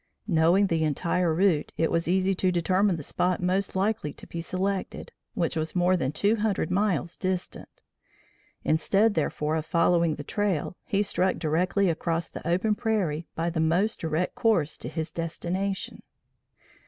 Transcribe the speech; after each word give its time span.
Knowing 0.25 0.65
the 0.65 0.83
entire 0.83 1.31
route, 1.31 1.71
it 1.77 1.91
was 1.91 2.07
easy 2.07 2.33
to 2.33 2.51
determine 2.51 2.95
the 2.95 3.03
spot 3.03 3.39
most 3.39 3.75
likely 3.75 4.11
to 4.11 4.25
be 4.25 4.41
selected, 4.41 5.11
which 5.35 5.55
was 5.55 5.75
more 5.75 5.95
than 5.95 6.11
two 6.11 6.37
hundred 6.37 6.71
miles 6.71 7.15
distant. 7.15 7.83
Instead, 8.63 9.13
therefore, 9.13 9.55
of 9.55 9.63
following 9.63 10.15
the 10.15 10.23
trail, 10.23 10.75
he 10.87 11.03
struck 11.03 11.37
directly 11.37 11.87
across 11.87 12.29
the 12.29 12.47
open 12.47 12.73
prairie 12.73 13.27
by 13.35 13.47
the 13.47 13.59
most 13.59 13.99
direct 13.99 14.33
course 14.33 14.75
to 14.75 14.89
his 14.89 15.11
destination. 15.11 16.01